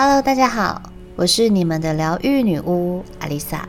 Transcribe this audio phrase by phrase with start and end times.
[0.00, 0.80] Hello，大家好，
[1.16, 3.68] 我是你们的疗愈女巫阿丽萨。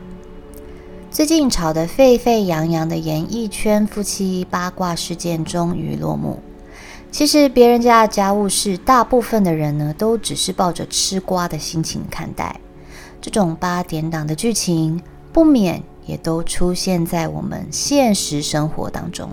[1.10, 6.38] 最近吵得沸沸扬扬的演艺圈夫妻八卦事件终于落幕。
[7.10, 12.60] 其实别人家的家务事，大部分的人呢都只是抱着吃瓜的心情看待。
[13.20, 15.02] 这种八点档的剧情，
[15.32, 19.28] 不免也都出现在我们现实生活当中。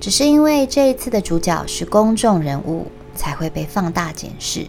[0.00, 4.66] 只是因为这一次的主角是公众人物，才会被放大检视。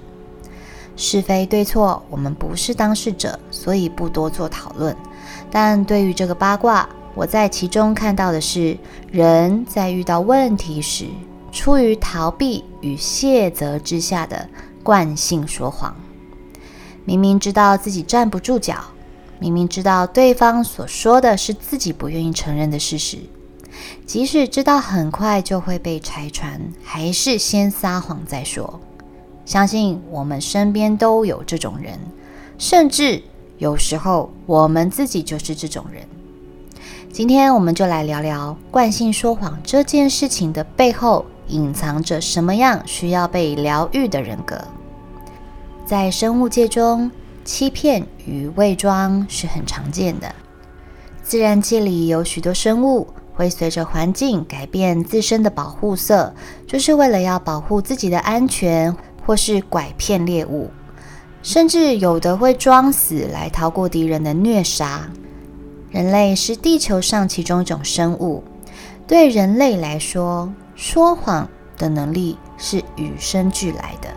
[0.95, 4.95] 是非对错，我们不是当事者，所以不多做讨论。
[5.52, 8.77] 但对于这个八卦，我在其中看到的是，
[9.12, 11.05] 人在遇到问题时，
[11.52, 14.48] 出于逃避与卸责之下的
[14.84, 15.95] 惯性说谎。
[17.05, 18.76] 明明知道自己站不住脚，
[19.40, 23.18] 明明知道对方所说的是自己不愿意承认的事实，
[24.05, 28.80] 即使知道很快就会被拆穿，还是先撒谎再说。
[29.46, 31.99] 相信我们身边都有这种人，
[32.57, 33.21] 甚至
[33.60, 36.04] 有时候我们自己就是这种人。
[37.12, 44.60] 今天我们就来聊聊惯性说谎这件事情的背后隐藏着什么样需要被疗愈的人格。
[45.85, 47.10] 在生物界中，
[47.46, 50.34] 欺骗与伪装是很常见的。
[51.23, 56.34] 自然界里有许多生物会随着环境改变自身的保护色，
[56.68, 58.96] 就是为了要保护自己的安全。
[59.26, 60.70] 或是拐骗猎物，
[61.41, 65.09] 甚至有的会装死来逃过敌人的虐杀。
[65.90, 68.44] 人类是地球上其中一种生物，
[69.07, 71.47] 对人类来说，说谎
[71.78, 74.09] 的能力是与生俱来的。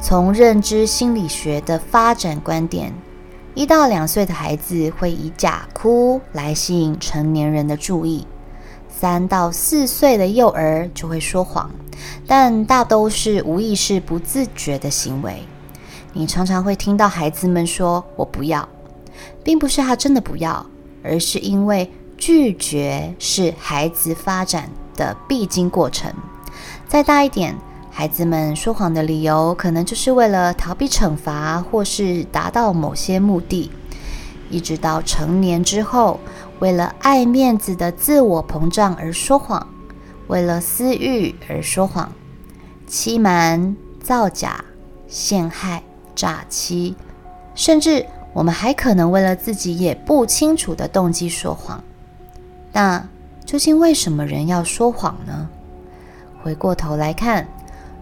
[0.00, 2.92] 从认知心理学的发展观点，
[3.54, 8.26] 一到两岁的孩子会以假哭来吸引成年人的注意。
[8.88, 11.70] 三到四岁的幼儿就会说谎，
[12.26, 15.42] 但大都是无意识、不自觉的行为。
[16.12, 18.68] 你常常会听到孩子们说“我不要”，
[19.44, 20.66] 并不是他真的不要，
[21.02, 26.12] 而是因为拒绝是孩子发展的必经过程。
[26.86, 27.56] 再大一点，
[27.90, 33.70] 孩子们说谎的理由可能就是为了逃避惩罚，或是达到某些目的。
[34.50, 36.18] 一直到成年之后。
[36.60, 39.64] 为了爱面子的自我膨胀而说谎，
[40.28, 42.12] 为了私欲而说谎，
[42.86, 44.64] 欺瞒、造假、
[45.08, 45.82] 陷害、
[46.14, 46.94] 诈欺，
[47.54, 51.82] 甚至我们还可能为了自己也不清楚的动机说谎。
[52.72, 53.08] 那
[53.44, 55.48] 究竟为什么人要说谎呢？
[56.42, 57.48] 回过头来看，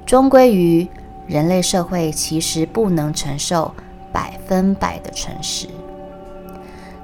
[0.04, 0.86] 终归于
[1.28, 3.72] 人类社会其实不能承受
[4.12, 5.68] 百分百的诚实。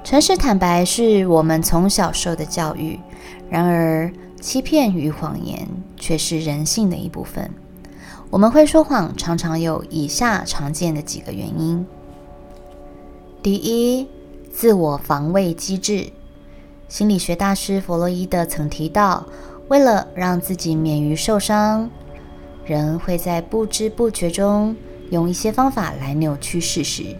[0.03, 2.99] 诚实坦白是我们从小受的教育，
[3.49, 4.11] 然而
[4.43, 7.49] 欺骗与谎言却是人性的一部分。
[8.29, 11.85] 我们会说谎，常常有以下常见的几个原因：
[13.41, 14.05] 第一，
[14.51, 16.11] 自我防卫机制。
[16.89, 19.25] 心理学大师弗洛伊德曾提到，
[19.69, 21.89] 为了让自己免于受伤，
[22.65, 24.75] 人会在不知不觉中
[25.09, 27.15] 用一些方法来扭曲事实。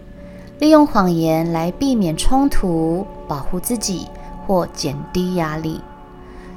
[0.58, 4.08] 利用谎言来避免冲突、保护自己
[4.46, 5.80] 或减低压力，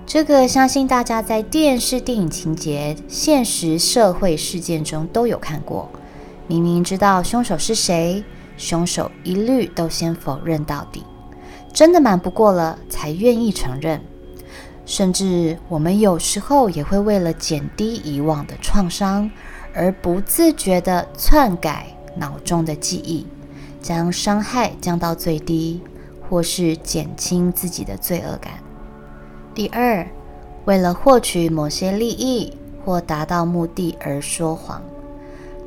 [0.08, 5.90] 这个相信大家在电视、电影情节、现实社会事件中都有看过。
[6.48, 8.24] 明明知道凶手是谁，
[8.56, 11.04] 凶手一律都先否认到底，
[11.74, 14.02] 真的瞒不过了才愿意承认。
[14.86, 19.30] 甚至我们有时候也会为了减低以往的创伤，
[19.74, 21.86] 而不自觉地篡改
[22.16, 23.28] 脑中的记忆。
[23.82, 25.82] 将伤害降到最低，
[26.30, 28.54] 或是减轻自己的罪恶感。
[29.58, 30.08] 第二，
[30.66, 34.80] 为了获取某些利益或达到目的而说谎，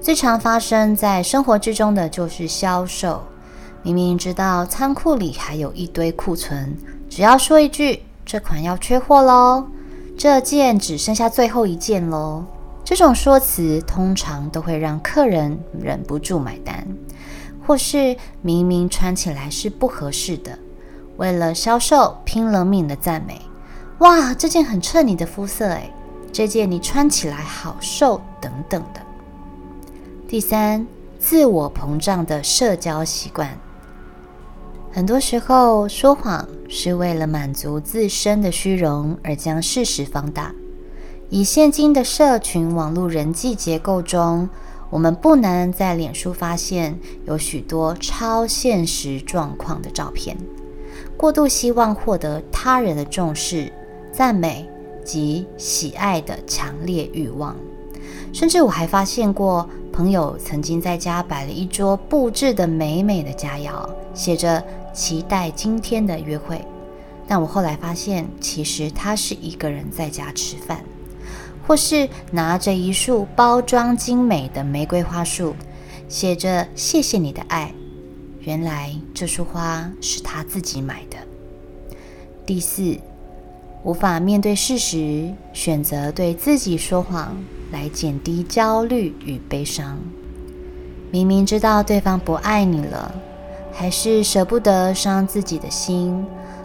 [0.01, 3.21] 最常发生在生活之中的就是销售。
[3.83, 6.73] 明明知道仓库里还有一堆库存，
[7.09, 9.67] 只要说一句“这款要缺货喽”，
[10.17, 12.45] 这件只剩下最后一件喽，
[12.85, 16.87] 这种说辞通常都会让客人忍不住买单。
[17.67, 20.57] 或是明明穿起来是不合适的，
[21.17, 23.41] 为了销售拼了命的赞美，
[24.01, 25.93] 哇，这件很衬你的肤色诶，
[26.33, 29.01] 这件你穿起来好瘦等等的。
[30.27, 30.87] 第三，
[31.19, 33.59] 自我膨胀的社交习惯，
[34.91, 40.53] 很多时候说谎是为了满足自身的虚荣而将事实放大。
[41.29, 44.49] 以现今的社群网络人际结构中。
[44.89, 50.37] 我们不难在脸书发现有许多超现实状况的照片，
[51.17, 53.73] 过度希望获得他人的重视、
[54.21, 54.69] 赞美
[55.03, 57.57] 及喜爱的强烈欲望。
[58.35, 64.63] 甚至我还发现过朋友曾经在家摆了一桌布置的美美的佳肴，写着
[64.93, 66.63] “期待今天的约会”。
[67.27, 70.85] 但我后来发现，其实他是一个人在家吃饭，
[71.67, 75.57] 或是拿着一束包装精美的玫瑰花束，
[76.11, 77.73] 写着“谢谢你的爱”。
[78.45, 81.17] 原来这束花是他自己买的。
[82.45, 82.99] 第四，
[83.83, 87.35] 无法面对事实，选择对自己说谎
[87.73, 89.99] 来减低焦虑与悲伤。
[91.11, 93.11] 明明知道对方不爱你了，
[93.73, 96.25] 还是舍不得伤自己的心。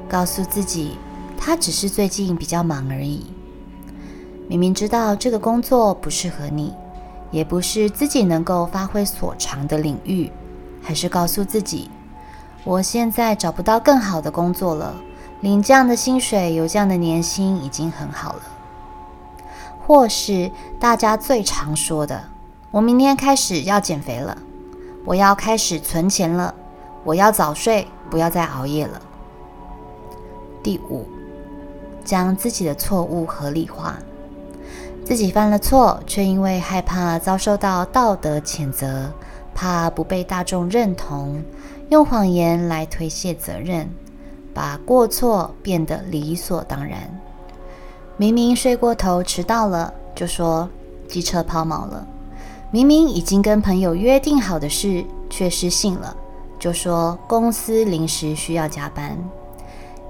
[0.09, 0.97] 告诉自己，
[1.37, 3.25] 他只是最近比较忙而已。
[4.47, 6.73] 明明知道这个工作不适合你，
[7.31, 10.29] 也不是自己能够发挥所长的领域，
[10.81, 11.89] 还是告诉自己，
[12.65, 14.93] 我现在找不到更好的工作了，
[15.41, 18.41] 领这样的薪水，有这样的年薪已经很好了。
[19.85, 22.23] 或是大家最常说的，
[22.71, 24.35] 我明天开始要减肥了，
[25.05, 26.55] 我要开始存钱了，
[27.03, 28.99] 我要早睡，不要再熬夜了。
[30.63, 31.07] 第五，
[32.03, 33.97] 将自己的错误合理化。
[35.03, 39.13] 自己犯了错，却因为害怕遭受到道德谴责，
[39.53, 41.43] 怕不被大众认同，
[41.89, 43.87] 用谎言来推卸责任，
[44.55, 47.21] 把过错变得理所当然。
[48.17, 50.69] 明明睡过头迟到了，就说
[51.07, 52.07] 机车抛锚了；
[52.71, 56.15] 明明已经跟朋友约定好的事，却失信了，
[56.57, 59.17] 就说公司临时需要加班。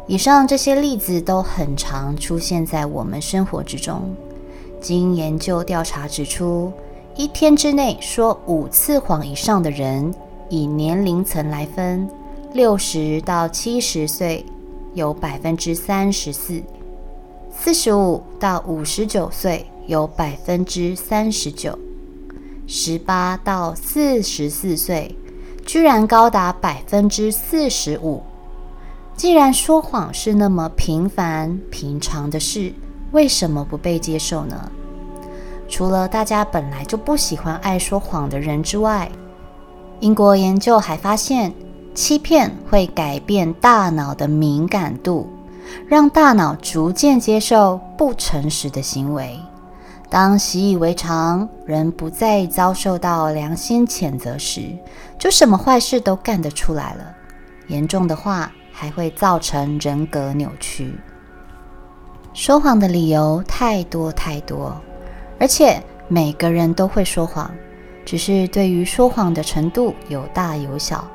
[0.06, 4.16] 以上这些例子都很常出现在我们生活之中。
[4.80, 6.72] 经研究调查指出，
[7.16, 10.14] 一天之内说五次谎以上的人，
[10.48, 12.08] 以年龄层来分，
[12.56, 14.46] 六十到七十岁
[14.94, 16.64] 有百分之三十四，
[17.52, 21.78] 四十五到五十九岁有百分之三十九，
[22.66, 25.14] 十八到四十四岁
[25.66, 28.24] 居然高达百分之四十五。
[29.18, 32.72] 既然说谎是那么平凡平常的事，
[33.12, 34.72] 为什么不被接受呢？
[35.68, 39.12] 除了大家本来就不喜欢爱说谎的人之外，
[40.00, 41.54] 英国研究还发现，
[41.96, 45.28] 欺骗会改变大脑的敏感度，
[45.88, 49.40] 让大脑逐渐接受不诚实的行为。
[50.10, 54.78] 当习以为常，人不再遭受到良心谴责时，
[55.18, 57.16] 就什么坏事都干得出来了。
[57.68, 58.52] 严重的话。
[58.78, 61.00] 还会造成人格扭曲。
[62.34, 64.76] 说谎的理由太多太多，
[65.40, 67.50] 而且每个人都会说谎，
[68.04, 71.08] 只是对于说谎的程度有大有小，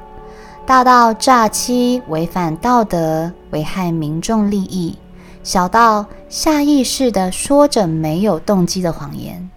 [0.71, 4.97] 大到诈欺、违反道德、危害民众利益，
[5.43, 9.51] 小到下意识的说着没有动机的谎言。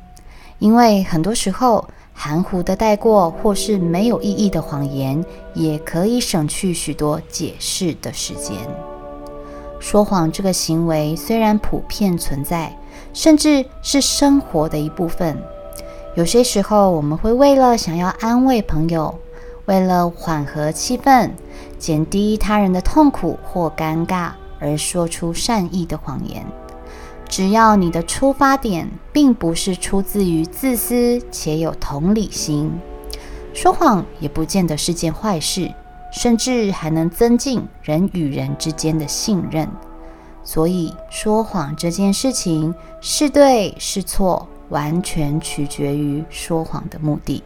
[0.57, 1.87] 因为很多时候。
[2.15, 5.23] 含糊的带过，或是没有意义的谎言，
[5.55, 8.55] 也可以省去许多解释的时间。
[9.79, 12.75] 说谎这个行为虽然普遍存在，
[13.13, 15.35] 甚至是生活的一部分。
[16.15, 19.13] 有些时候，我们会为了想要安慰朋友，
[19.65, 21.31] 为了缓和气氛，
[21.79, 26.45] 减低他人的痛苦或尴尬，而说出善意的谎言。
[27.29, 32.71] 只要你的出发点并不是出自于自私且有同理心，
[33.53, 35.71] 说谎也不见得是件坏事，
[36.11, 39.67] 甚至还能增进人与人之间的信任。
[40.43, 47.41] 所以，说谎这件事情是对是错，完全取决于说谎的目的。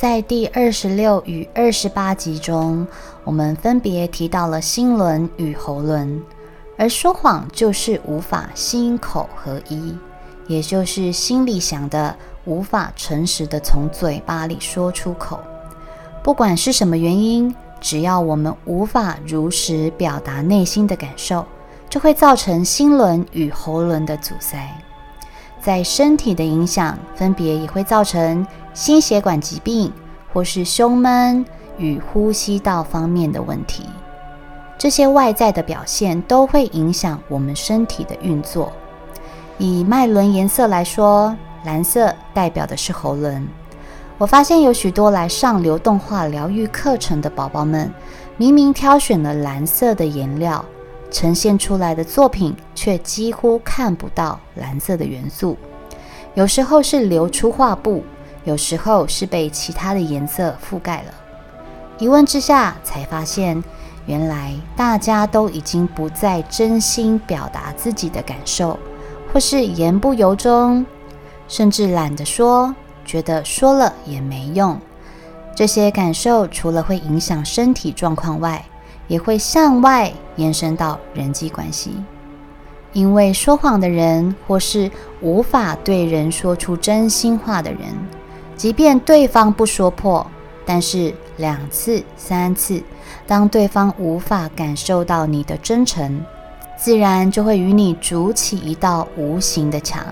[0.00, 2.86] 在第二十六与二十八集中，
[3.22, 6.22] 我们分别提到了心轮与喉轮。
[6.78, 9.94] 而说谎就是无法心口合一，
[10.46, 12.16] 也就是心里想的
[12.46, 15.38] 无法诚实的从嘴巴里说出口。
[16.22, 21.44] 不管是什么原因，只要我们无法如实表达内心的感受，
[21.90, 24.66] 就会造成心轮与喉轮的阻塞。
[25.60, 29.92] 在身体的影响，分别也会造成心血管疾病
[30.32, 31.44] 或是胸闷
[31.76, 33.84] 与呼吸道方面的问题。
[34.78, 38.72] 这些外在的表现都会影响我们身体的运作。
[39.58, 43.46] 以脉轮颜色来说，蓝色代表的是喉轮。
[44.16, 47.92] 我发现有许多来上流动化疗愈课程的宝宝们，
[48.38, 50.64] 明明挑选了蓝色的颜料，
[51.10, 55.56] 呈现出来的作品却几乎看不到蓝色的元素。
[56.34, 58.04] 有时候是流出画布，
[58.44, 61.14] 有时候是被其他的颜色覆盖了。
[61.98, 63.62] 一问之下，才发现。
[64.06, 68.76] 原来大家都已经不再真心表达自己的感受，
[69.30, 70.84] 或是言不由衷，
[71.46, 72.74] 甚至懒得说，
[73.04, 74.76] 觉得说了也没用。
[75.54, 78.64] 这些感受除了会影响身体状况外，
[79.10, 81.96] 也会向外延伸到人际关系。
[82.92, 84.88] 因为说谎的人，或是
[85.20, 87.80] 无法对人说出真心话的人，
[88.56, 90.24] 即便对方不说破，
[90.64, 92.80] 但是两次、三次，
[93.26, 96.24] 当对方无法感受到你的真诚，
[96.78, 100.04] 自然就会与你筑起一道无形的墙。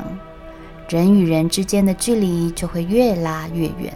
[0.88, 3.92] 人与人之间的距离就会越拉越远。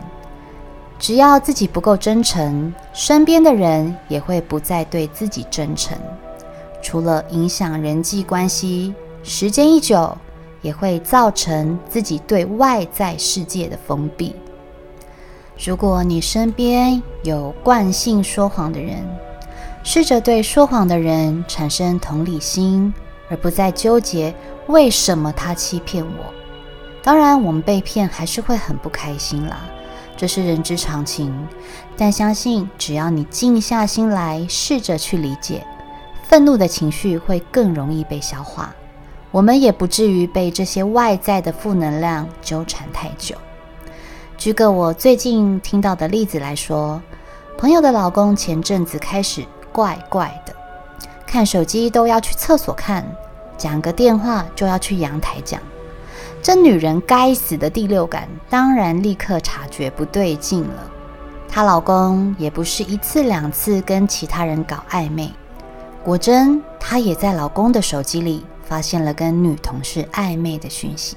[1.02, 5.98] 只要自己不够真诚，身边的人也会不再对自己真诚。
[6.80, 8.94] 除了影响人际关系，
[9.24, 10.16] 时间一久，
[10.60, 14.36] 也会造成自己对外在世界的封闭。
[15.58, 19.04] 如果你身边有惯性说谎的人，
[19.82, 22.94] 试着对说谎的人产生同理心，
[23.28, 24.32] 而不再纠结
[24.68, 26.32] 为什么他欺骗我。
[27.02, 29.68] 当然，我们被骗还是会很不开心啦，
[30.22, 31.34] 这是人之常情。
[31.96, 35.66] 但相信，只要你静下心来，试着去理解，
[36.22, 38.72] 愤怒的情绪会更容易被消化，
[39.32, 43.34] 我们也不至于被这些外在的负能量纠缠太久。
[44.38, 47.02] 举个我最近听到的例子来说，
[47.58, 50.54] 朋友的老公前阵子开始怪怪的，
[51.26, 53.04] 看手机都要去厕所看，
[53.58, 55.60] 讲个电话就要去阳台讲。
[56.42, 60.90] 这女人该死的第六感，当然立刻察觉不对劲了。
[61.48, 65.30] 她老公也不是一次两次跟其他人搞暧昧，
[66.02, 71.16] 果真，她也在老公的手机里发现了跟女同事暧昧的讯息。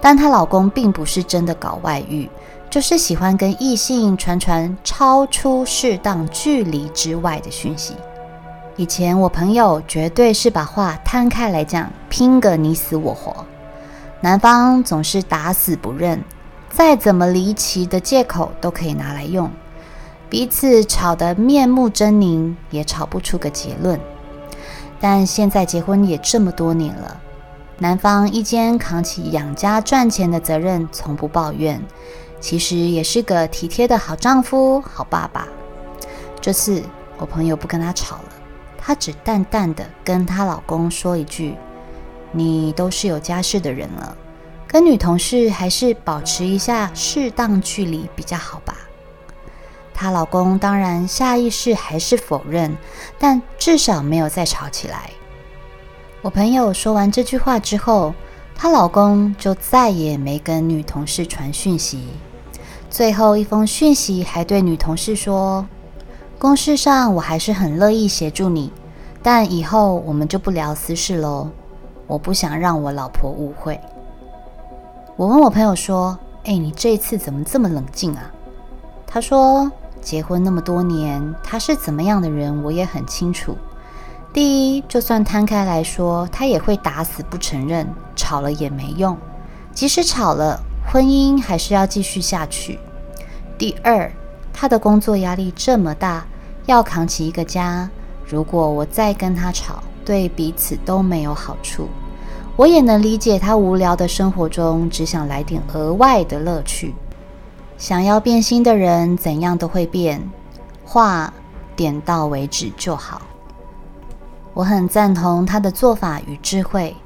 [0.00, 2.28] 但她老公并不是真的搞外遇，
[2.68, 7.94] 就是喜欢跟异性传传超出适当距离之外的讯息。
[8.74, 13.46] 以前我朋友绝对是把话摊开来讲，拼个你死我活。
[14.26, 16.20] 男方总是打死不认，
[16.68, 19.48] 再怎么离奇的借口都可以拿来用，
[20.28, 24.00] 彼此吵得面目狰狞，也吵不出个结论。
[24.98, 27.20] 但现在结婚也这么多年了，
[27.78, 31.80] 男方一肩扛起养家赚钱的责任，从不抱怨，
[32.40, 35.46] 其实也是个体贴的好丈夫、好爸爸。
[36.40, 36.82] 这次
[37.16, 38.32] 我朋友不跟他吵了，
[38.76, 41.54] 她只淡淡的跟她老公说一句。
[42.32, 44.16] 你都是有家室的人了，
[44.66, 48.76] 跟女同事还是保持一下适当距离比较好吧。
[49.94, 52.76] 她老公当然下意识还是否认，
[53.18, 55.10] 但至少没有再吵起来。
[56.20, 58.12] 我朋友说完这句话之后，
[58.54, 62.04] 她老公就再也没跟女同事传讯息。
[62.90, 65.66] 最后一封讯息还对女同事说
[66.38, 68.72] ：“公事上我还是很乐意协助你，
[69.22, 71.50] 但以后我们就不聊私事喽。”
[72.06, 73.80] 我不想让我老婆误会。
[75.16, 78.30] 我问我朋友说：“哎，你这次怎么这么冷静啊？”
[79.06, 79.70] 他说
[80.02, 83.56] ：“结婚那么多年，他是怎么样的人，我也很清楚。
[84.32, 89.16] 第一，就算摊开来说，他也会打死不承认，吵了也没用。
[89.72, 92.78] 即使吵了，婚姻还是要继续下去。
[93.56, 94.12] 第二，
[94.52, 96.26] 他的工作压力这么大，
[96.66, 97.88] 要扛起一个家，
[98.26, 101.88] 如果我再跟他吵，对彼此都没有好处。
[102.56, 106.94] 我也能理解他无聊的生活中只想来点额外的乐趣。
[107.76, 110.22] 想要变心的人怎样都会变，
[110.82, 111.30] 话
[111.76, 113.20] 点到为止就好。
[114.54, 116.96] 我很赞同他的做法与智慧，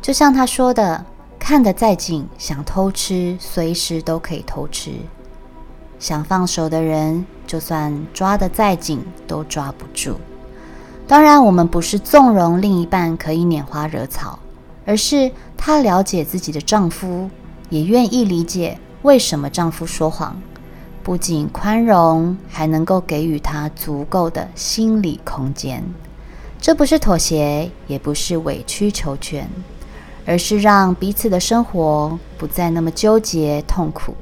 [0.00, 1.04] 就像他说的
[1.38, 4.92] ：“看得再紧，想偷吃随时都可以偷吃；
[5.98, 10.16] 想放手的人，就算抓得再紧都抓不住。”
[11.06, 14.38] 当然，我们不是纵容另一半可以拈花惹草，
[14.86, 17.28] 而是她了解自己的丈夫，
[17.68, 20.34] 也愿意理解为什么丈夫说谎，
[21.02, 25.84] 不仅宽容，还能够给予他足够的心理空间。
[26.58, 29.46] 这不是妥协，也不是委曲求全，
[30.24, 34.14] 而是让彼此的生活不再那么纠结痛苦。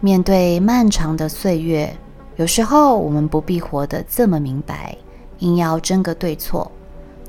[0.00, 1.94] 面对漫长的岁月，
[2.36, 4.96] 有时候我们不必活得这么明白。
[5.42, 6.70] 硬要争个对错，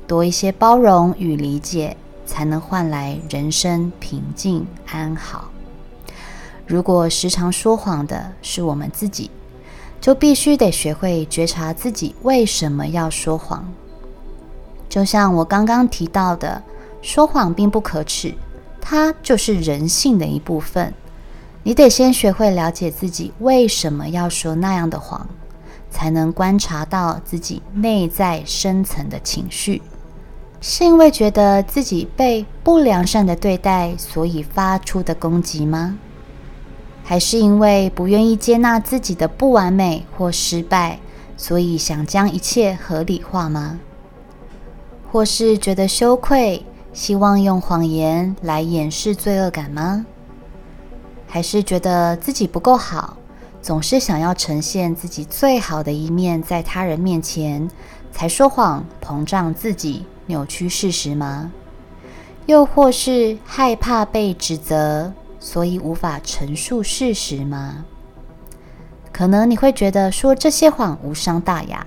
[0.06, 5.50] 多一些包容与理解，才能换来人生平静安好。
[6.64, 9.32] 如果时常说谎的是我们自己，
[10.00, 13.68] 就必须得学会觉察自己为什么要说谎。
[14.88, 16.62] 就像我刚刚提到的，
[17.02, 18.32] 说谎并不可耻，
[18.80, 20.94] 它就是人性的一部分。
[21.64, 25.26] 你得先学会了解自己为什么要说那样的谎。
[25.94, 29.80] 才能观察到自己内在深层的情绪，
[30.60, 35.96] 是因为觉得自己被不良善的对待，所以发出的攻击吗？
[37.04, 40.98] 还是因为不愿意接纳自己的不完美或失败，
[41.36, 43.78] 所以想将一切合理化吗？
[45.12, 50.04] 或是觉得羞愧，希望用谎言来掩饰罪恶感吗？
[51.28, 53.16] 还是觉得自己不够好，
[53.64, 57.66] 总是想要呈现自己最好的一面在他人面前，
[58.12, 61.50] 才说谎膨胀自己，扭曲事实吗？
[62.44, 65.14] 又或是害怕被指责？
[65.40, 67.86] 所以无法陈述事实吗？
[69.10, 71.86] 可能你会觉得说这些谎无伤大雅，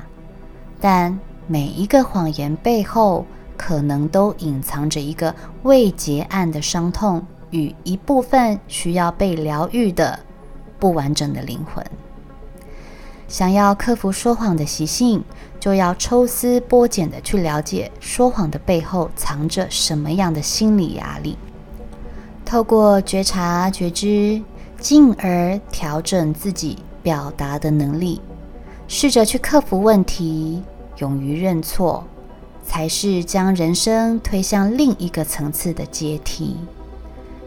[0.81, 3.23] 但每一个谎言背后，
[3.55, 10.17] 可能都隐藏着一个未结案的伤痛与一部分需要被疗愈的
[10.79, 11.85] 不完整的灵魂。
[13.27, 15.23] 想要克服说谎的习性，
[15.59, 21.37] 就要抽丝剥茧的去了解说谎的背后藏着什么样的心理压力。
[22.45, 24.41] 透过觉察觉知，
[24.79, 28.21] 进而调整自己表达的能力，
[28.87, 30.63] 试着去克服问题，
[30.99, 32.05] 勇于认错，
[32.65, 36.55] 才是将人生推向另一个层次的阶梯。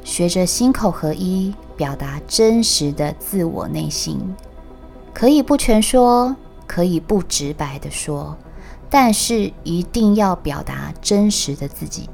[0.04, 4.20] 学着心口合一，表达真实的自我内心，
[5.14, 8.36] 可以不全说，可以不直白的说，
[8.90, 12.10] 但是一定要表达真实的自己。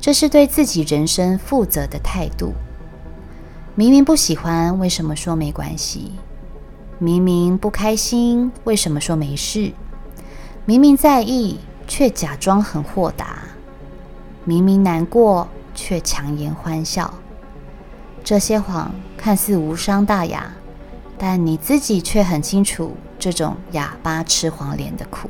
[0.00, 2.52] 这是对自己人生负责的态度。
[3.76, 6.10] 明明不喜欢，为什么说没关系？
[6.98, 9.70] 明明不开心，为什么说没事？
[10.64, 13.26] 明明在意，却假装很豁达；
[14.44, 17.14] 明明难过，却强颜欢笑。
[18.22, 20.52] 这些谎看似无伤大雅，
[21.18, 25.28] 但你自己却很清楚这种哑巴吃黄连的苦。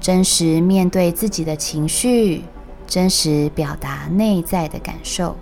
[0.00, 2.44] 真实面对自己的情绪。
[2.88, 5.36] 真实表达内在的感受，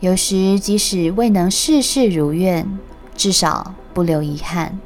[0.00, 2.68] 有时即使未能事事如愿，
[3.14, 4.76] 至少不留遗憾，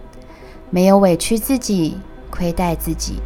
[0.68, 1.96] 没有委屈自己、
[2.28, 3.20] 亏待自己，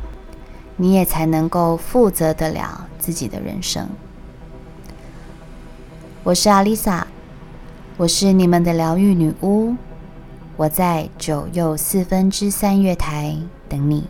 [0.77, 3.89] 你也才能够负责得了自己的人生。
[6.27, 7.07] 我是阿丽萨，
[7.97, 9.77] 我是你们的疗愈女巫，
[10.57, 13.37] 我在九又四分之三月台
[13.69, 14.03] 等你。